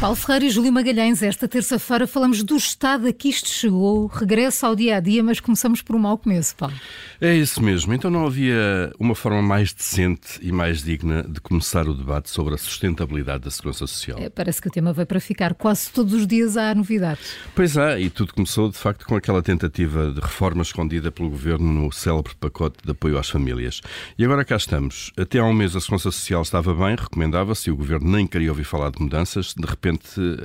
Paulo 0.00 0.16
Ferreira 0.16 0.46
e 0.46 0.50
Júlio 0.50 0.72
Magalhães, 0.72 1.22
esta 1.22 1.46
terça-feira 1.46 2.06
falamos 2.06 2.42
do 2.42 2.56
estado 2.56 3.06
a 3.06 3.12
que 3.12 3.28
isto 3.28 3.50
chegou, 3.50 4.06
regresso 4.06 4.64
ao 4.64 4.74
dia 4.74 4.96
a 4.96 5.00
dia, 5.00 5.22
mas 5.22 5.40
começamos 5.40 5.82
por 5.82 5.94
um 5.94 5.98
mau 5.98 6.16
começo, 6.16 6.56
Paulo. 6.56 6.74
É 7.20 7.34
isso 7.34 7.62
mesmo. 7.62 7.92
Então 7.92 8.10
não 8.10 8.24
havia 8.24 8.90
uma 8.98 9.14
forma 9.14 9.42
mais 9.42 9.74
decente 9.74 10.38
e 10.40 10.50
mais 10.50 10.82
digna 10.82 11.22
de 11.22 11.38
começar 11.38 11.86
o 11.86 11.92
debate 11.92 12.30
sobre 12.30 12.54
a 12.54 12.56
sustentabilidade 12.56 13.44
da 13.44 13.50
segurança 13.50 13.86
social. 13.86 14.18
É, 14.18 14.30
parece 14.30 14.62
que 14.62 14.68
o 14.68 14.70
tema 14.70 14.90
veio 14.94 15.06
para 15.06 15.20
ficar. 15.20 15.52
Quase 15.52 15.90
todos 15.90 16.14
os 16.14 16.26
dias 16.26 16.56
há 16.56 16.74
novidades. 16.74 17.36
Pois 17.54 17.76
há, 17.76 18.00
e 18.00 18.08
tudo 18.08 18.32
começou 18.32 18.70
de 18.70 18.78
facto 18.78 19.04
com 19.04 19.16
aquela 19.16 19.42
tentativa 19.42 20.10
de 20.10 20.20
reforma 20.20 20.62
escondida 20.62 21.12
pelo 21.12 21.28
governo 21.28 21.70
no 21.70 21.92
célebre 21.92 22.32
pacote 22.40 22.78
de 22.82 22.90
apoio 22.92 23.18
às 23.18 23.28
famílias. 23.28 23.82
E 24.16 24.24
agora 24.24 24.46
cá 24.46 24.56
estamos. 24.56 25.12
Até 25.18 25.40
há 25.40 25.44
um 25.44 25.52
mês 25.52 25.76
a 25.76 25.80
segurança 25.80 26.10
social 26.10 26.40
estava 26.40 26.72
bem, 26.72 26.96
recomendava-se, 26.96 27.68
e 27.68 27.72
o 27.72 27.76
governo 27.76 28.10
nem 28.10 28.26
queria 28.26 28.48
ouvir 28.48 28.64
falar 28.64 28.90
de 28.92 29.02
mudanças. 29.02 29.52
De 29.52 29.66
repente 29.66 29.89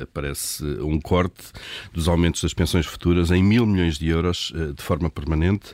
aparece 0.01 0.63
um 0.81 0.99
corte 0.99 1.43
dos 1.93 2.07
aumentos 2.07 2.41
das 2.41 2.53
pensões 2.53 2.85
futuras 2.85 3.31
em 3.31 3.43
mil 3.43 3.65
milhões 3.65 3.97
de 3.97 4.07
euros 4.07 4.53
eh, 4.55 4.73
de 4.73 4.81
forma 4.81 5.09
permanente, 5.09 5.73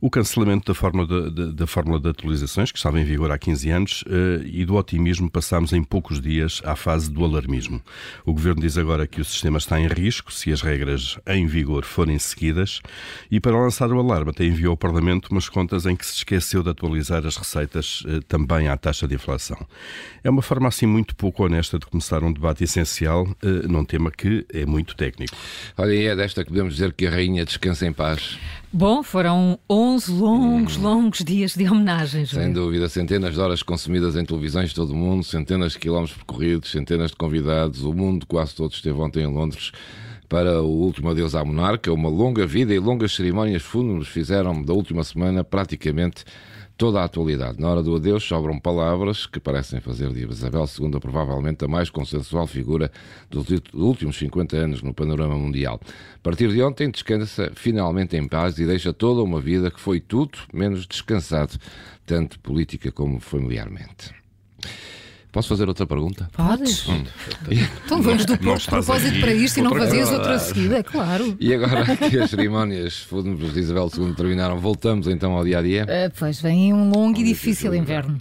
o 0.00 0.10
cancelamento 0.10 0.72
da 0.72 0.74
fórmula 0.74 1.06
de, 1.06 1.30
de, 1.30 1.52
da 1.52 1.66
fórmula 1.66 2.00
de 2.00 2.08
atualizações, 2.08 2.72
que 2.72 2.78
estava 2.78 3.00
em 3.00 3.04
vigor 3.04 3.30
há 3.30 3.38
15 3.38 3.70
anos, 3.70 4.04
eh, 4.08 4.42
e 4.44 4.64
do 4.64 4.74
otimismo 4.74 5.30
passámos 5.30 5.72
em 5.72 5.82
poucos 5.82 6.20
dias 6.20 6.60
à 6.64 6.74
fase 6.74 7.10
do 7.10 7.24
alarmismo. 7.24 7.80
O 8.24 8.32
governo 8.32 8.60
diz 8.62 8.78
agora 8.78 9.06
que 9.06 9.20
o 9.20 9.24
sistema 9.24 9.58
está 9.58 9.80
em 9.80 9.86
risco 9.86 10.32
se 10.32 10.52
as 10.52 10.62
regras 10.62 11.18
em 11.26 11.46
vigor 11.46 11.84
forem 11.84 12.18
seguidas, 12.18 12.80
e 13.30 13.40
para 13.40 13.58
lançar 13.58 13.90
o 13.92 13.98
alarme 13.98 14.30
até 14.30 14.44
enviou 14.44 14.72
ao 14.72 14.76
Parlamento 14.76 15.28
umas 15.30 15.48
contas 15.48 15.86
em 15.86 15.94
que 15.96 16.06
se 16.06 16.16
esqueceu 16.16 16.62
de 16.62 16.70
atualizar 16.70 17.26
as 17.26 17.36
receitas 17.36 18.02
eh, 18.06 18.20
também 18.26 18.68
à 18.68 18.76
taxa 18.76 19.06
de 19.06 19.14
inflação. 19.14 19.58
É 20.24 20.30
uma 20.30 20.42
forma 20.42 20.68
assim 20.68 20.86
muito 20.86 21.14
pouco 21.14 21.44
honesta 21.44 21.78
de 21.78 21.86
começar 21.86 22.22
um 22.22 22.32
debate 22.32 22.64
essencial 22.64 23.11
uh, 23.20 23.68
num 23.68 23.84
tema 23.84 24.10
que 24.10 24.46
é 24.52 24.64
muito 24.64 24.96
técnico. 24.96 25.36
Olha, 25.76 25.92
é 25.92 26.16
desta 26.16 26.42
que 26.42 26.50
podemos 26.50 26.74
dizer 26.74 26.92
que 26.92 27.06
a 27.06 27.10
rainha 27.10 27.44
descansa 27.44 27.86
em 27.86 27.92
paz. 27.92 28.38
Bom, 28.72 29.02
foram 29.02 29.58
11 29.68 30.12
longos, 30.12 30.76
hum. 30.76 30.82
longos 30.82 31.18
dias 31.24 31.54
de 31.54 31.68
homenagens. 31.68 32.30
Sem 32.30 32.44
é? 32.44 32.48
dúvida, 32.48 32.88
centenas 32.88 33.34
de 33.34 33.40
horas 33.40 33.62
consumidas 33.62 34.16
em 34.16 34.24
televisões 34.24 34.70
de 34.70 34.74
todo 34.74 34.92
o 34.92 34.96
mundo, 34.96 35.22
centenas 35.22 35.72
de 35.72 35.78
quilómetros 35.78 36.16
percorridos, 36.16 36.70
centenas 36.70 37.10
de 37.10 37.16
convidados, 37.16 37.84
o 37.84 37.92
mundo 37.92 38.26
quase 38.26 38.54
todo 38.54 38.72
esteve 38.72 38.98
ontem 38.98 39.24
em 39.24 39.26
Londres 39.26 39.72
para 40.32 40.62
o 40.62 40.66
último 40.66 41.10
adeus 41.10 41.34
à 41.34 41.44
monarca. 41.44 41.92
Uma 41.92 42.08
longa 42.08 42.46
vida 42.46 42.72
e 42.72 42.78
longas 42.78 43.12
cerimónias 43.12 43.62
fúnebres 43.62 44.08
fizeram 44.08 44.62
da 44.62 44.72
última 44.72 45.04
semana 45.04 45.44
praticamente 45.44 46.24
toda 46.82 47.00
a 47.00 47.04
atualidade. 47.04 47.60
Na 47.60 47.68
hora 47.68 47.80
do 47.80 47.94
adeus 47.94 48.24
sobram 48.24 48.58
palavras 48.58 49.24
que 49.24 49.38
parecem 49.38 49.80
fazer 49.80 50.12
de 50.12 50.26
Isabel 50.28 50.64
II 50.64 50.98
provavelmente 50.98 51.64
a 51.64 51.68
mais 51.68 51.88
consensual 51.88 52.44
figura 52.44 52.90
dos 53.30 53.46
últimos 53.72 54.18
50 54.18 54.56
anos 54.56 54.82
no 54.82 54.92
panorama 54.92 55.36
mundial. 55.36 55.80
A 56.16 56.18
partir 56.20 56.48
de 56.48 56.60
ontem 56.60 56.90
descansa 56.90 57.52
finalmente 57.54 58.16
em 58.16 58.26
paz 58.26 58.58
e 58.58 58.66
deixa 58.66 58.92
toda 58.92 59.22
uma 59.22 59.40
vida 59.40 59.70
que 59.70 59.80
foi 59.80 60.00
tudo 60.00 60.36
menos 60.52 60.84
descansado, 60.84 61.56
tanto 62.04 62.40
política 62.40 62.90
como 62.90 63.20
familiarmente. 63.20 64.12
Posso 65.32 65.48
fazer 65.48 65.66
outra 65.66 65.86
pergunta? 65.86 66.28
Podes. 66.36 66.86
Hum. 66.86 67.04
Então 67.86 68.02
vamos 68.02 68.26
do 68.26 68.36
propósito 68.36 69.18
para 69.18 69.32
isto 69.32 69.60
e 69.60 69.62
não 69.62 69.70
fazias 69.70 70.10
outra 70.10 70.38
seguida, 70.38 70.82
claro. 70.82 71.34
E 71.40 71.54
agora 71.54 71.96
que 71.96 72.18
as 72.18 72.28
cerimónias 72.28 72.98
fúnebres 72.98 73.54
de 73.54 73.60
Isabel 73.60 73.90
II 73.96 74.12
terminaram, 74.14 74.58
voltamos 74.58 75.06
então 75.06 75.32
ao 75.32 75.42
dia 75.42 75.58
a 75.58 75.62
dia? 75.62 75.84
Uh, 75.84 76.12
pois 76.18 76.38
vem 76.38 76.74
um 76.74 76.90
longo 76.90 77.18
um 77.18 77.22
e 77.22 77.24
difícil 77.24 77.74
inverno. 77.74 78.20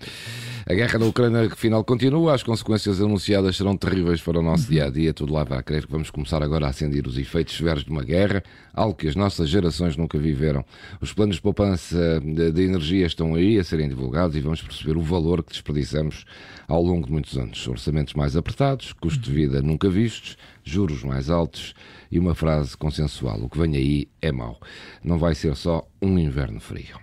A 0.72 0.74
guerra 0.74 0.98
na 0.98 1.06
Ucrânia, 1.06 1.50
final 1.50 1.84
continua, 1.84 2.34
as 2.34 2.44
consequências 2.44 3.02
anunciadas 3.02 3.58
serão 3.58 3.76
terríveis 3.76 4.22
para 4.22 4.40
o 4.40 4.42
nosso 4.42 4.70
dia 4.70 4.86
a 4.86 4.90
dia. 4.90 5.14
Tudo 5.14 5.36
leva 5.36 5.58
a 5.58 5.62
crer 5.62 5.86
que 5.86 5.92
vamos 5.92 6.10
começar 6.10 6.42
agora 6.42 6.66
a 6.66 6.70
acender 6.70 7.06
os 7.06 7.18
efeitos 7.18 7.58
severos 7.58 7.84
de 7.84 7.92
uma 7.92 8.06
guerra, 8.06 8.42
algo 8.74 8.96
que 8.96 9.06
as 9.06 9.14
nossas 9.14 9.50
gerações 9.50 9.98
nunca 9.98 10.18
viveram. 10.18 10.64
Os 11.02 11.12
planos 11.12 11.36
de 11.36 11.42
poupança 11.42 12.22
de, 12.22 12.54
de 12.54 12.62
energia 12.62 13.06
estão 13.06 13.36
aí 13.36 13.60
a 13.60 13.66
serem 13.66 13.90
divulgados 13.90 14.38
e 14.38 14.40
vamos 14.40 14.62
perceber 14.62 14.96
o 14.96 15.02
valor 15.02 15.44
que 15.44 15.52
desperdiçamos 15.52 16.24
ao 16.70 16.82
longo 16.82 17.06
de 17.06 17.12
muitos 17.12 17.38
anos. 17.38 17.68
Orçamentos 17.68 18.14
mais 18.14 18.38
apertados, 18.38 18.94
custo 18.94 19.20
de 19.20 19.30
vida 19.30 19.62
nunca 19.62 19.90
vistos, 19.90 20.38
juros 20.64 21.04
mais 21.04 21.30
altos 21.30 21.74
e 22.12 22.20
uma 22.20 22.36
frase 22.36 22.76
consensual: 22.76 23.40
o 23.42 23.50
que 23.50 23.58
vem 23.58 23.76
aí 23.76 24.08
é 24.22 24.32
mau. 24.32 24.60
Não 25.04 25.18
vai 25.18 25.34
ser 25.34 25.56
só 25.56 25.88
um 26.02 26.18
inverno 26.18 26.60
frio. 26.60 27.00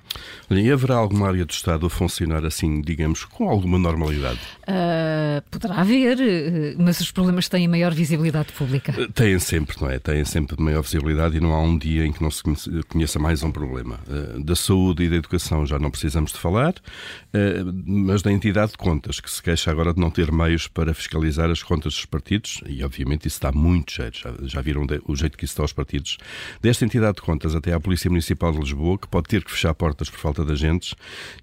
E 0.50 0.70
haverá 0.70 0.96
alguma 0.96 1.28
área 1.28 1.44
do 1.44 1.52
Estado 1.52 1.86
a 1.86 1.90
funcionar 1.90 2.44
assim, 2.44 2.80
digamos, 2.80 3.24
com 3.24 3.48
alguma 3.48 3.78
normalidade? 3.78 4.40
Uh, 4.62 5.42
poderá 5.50 5.76
haver, 5.76 6.18
eh, 6.20 6.74
mas 6.78 6.98
os 7.00 7.12
problemas 7.12 7.48
têm 7.48 7.68
maior 7.68 7.92
visibilidade 7.94 8.52
pública. 8.52 8.94
Eh, 8.98 9.06
têm 9.14 9.38
sempre, 9.38 9.76
não 9.80 9.90
é? 9.90 9.98
Têm 9.98 10.24
sempre 10.24 10.60
maior 10.60 10.82
visibilidade 10.82 11.36
e 11.36 11.40
não 11.40 11.52
há 11.52 11.60
um 11.60 11.76
dia 11.76 12.04
em 12.04 12.12
que 12.12 12.22
não 12.22 12.30
se 12.30 12.42
conheça 12.88 13.18
mais 13.18 13.42
um 13.42 13.52
problema. 13.52 14.00
Uh, 14.08 14.42
da 14.42 14.56
saúde 14.56 15.04
e 15.04 15.10
da 15.10 15.16
educação 15.16 15.64
já 15.66 15.78
não 15.78 15.90
precisamos 15.90 16.32
de 16.32 16.38
falar, 16.38 16.72
uh, 16.72 17.72
mas 17.86 18.22
da 18.22 18.32
entidade 18.32 18.72
de 18.72 18.78
contas, 18.78 19.20
que 19.20 19.30
se 19.30 19.42
queixa 19.42 19.70
agora 19.70 19.92
de 19.94 20.00
não 20.00 20.10
ter 20.10 20.32
meios 20.32 20.66
para 20.66 20.92
fiscalizar 20.94 21.50
as 21.50 21.62
contas 21.62 21.94
dos 21.94 22.06
partidos, 22.06 22.60
e 22.66 22.82
obviamente 22.82 23.28
isso 23.28 23.40
dá 23.48 23.52
muito 23.58 23.92
jeito, 23.92 24.18
já, 24.18 24.34
já 24.42 24.60
viram 24.60 24.86
o 25.06 25.16
jeito 25.16 25.36
que 25.36 25.44
isso 25.44 25.56
dá 25.56 25.64
aos 25.64 25.72
partidos, 25.72 26.18
desta 26.60 26.84
entidade 26.84 27.16
de 27.16 27.22
contas 27.22 27.54
até 27.54 27.72
à 27.72 27.80
Polícia 27.80 28.10
Municipal 28.10 28.52
de 28.52 28.58
Lisboa, 28.58 28.98
que 28.98 29.08
pode 29.08 29.28
ter 29.28 29.42
que 29.42 29.50
fechar 29.50 29.74
portas 29.74 30.10
por 30.10 30.18
falta 30.18 30.44
de 30.44 30.52
agentes. 30.52 30.94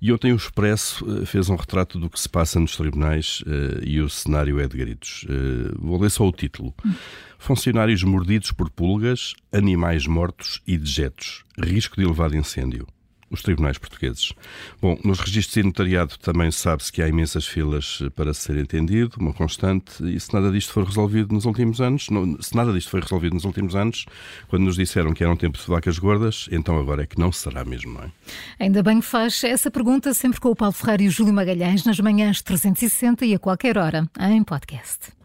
E 0.01 0.11
ontem 0.11 0.31
o 0.31 0.35
Expresso 0.35 1.05
eh, 1.21 1.25
fez 1.25 1.49
um 1.49 1.55
retrato 1.55 1.99
do 1.99 2.09
que 2.09 2.19
se 2.19 2.29
passa 2.29 2.59
nos 2.59 2.75
tribunais 2.77 3.41
uh, 3.41 3.83
e 3.83 3.99
o 3.99 4.09
cenário 4.09 4.59
é 4.59 4.67
de 4.67 4.77
gritos. 4.77 5.23
Uh, 5.23 5.75
vou 5.79 5.99
ler 5.99 6.11
só 6.11 6.27
o 6.27 6.31
título. 6.31 6.73
Funcionários 7.37 8.03
mordidos 8.03 8.51
por 8.51 8.69
pulgas, 8.69 9.33
animais 9.51 10.07
mortos 10.07 10.61
e 10.65 10.77
dejetos. 10.77 11.43
Risco 11.57 11.95
de 11.95 12.03
elevado 12.03 12.35
incêndio 12.35 12.87
os 13.29 13.41
tribunais 13.41 13.77
portugueses. 13.77 14.33
Bom, 14.81 14.97
nos 15.03 15.19
registros 15.19 15.55
de 15.55 15.63
notariado 15.63 16.17
também 16.19 16.51
sabe-se 16.51 16.91
que 16.91 17.01
há 17.01 17.07
imensas 17.07 17.45
filas 17.45 17.99
para 18.15 18.33
ser 18.33 18.57
entendido, 18.57 19.15
uma 19.19 19.33
constante, 19.33 20.03
e 20.03 20.19
se 20.19 20.33
nada 20.33 20.51
disto 20.51 20.71
for 20.71 20.83
resolvido 20.83 21.33
nos 21.33 21.45
últimos 21.45 21.81
anos, 21.81 22.07
se 22.39 22.55
nada 22.55 22.71
disto 22.71 22.89
foi 22.89 23.01
resolvido 23.01 23.33
nos 23.33 23.45
últimos 23.45 23.75
anos, 23.75 24.05
quando 24.47 24.63
nos 24.63 24.75
disseram 24.75 25.13
que 25.13 25.23
era 25.23 25.31
um 25.31 25.37
tempo 25.37 25.57
de 25.57 25.65
vacas 25.65 25.97
gordas, 25.97 26.47
então 26.51 26.77
agora 26.77 27.03
é 27.03 27.05
que 27.05 27.19
não 27.19 27.31
será 27.31 27.65
mesmo, 27.65 27.93
não 27.93 28.03
é? 28.03 28.11
Ainda 28.59 28.83
bem 28.83 28.99
que 28.99 29.05
faz 29.05 29.43
essa 29.43 29.71
pergunta 29.71 30.13
sempre 30.13 30.39
com 30.39 30.49
o 30.49 30.55
Paulo 30.55 30.73
Ferreira 30.73 31.03
e 31.03 31.07
o 31.07 31.11
Júlio 31.11 31.33
Magalhães 31.33 31.83
nas 31.83 31.99
manhãs 31.99 32.41
360 32.41 33.25
e 33.25 33.33
a 33.33 33.39
qualquer 33.39 33.77
hora 33.77 34.09
em 34.19 34.43
podcast. 34.43 35.24